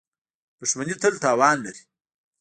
[0.59, 1.81] •دښمني تل تاوان لري.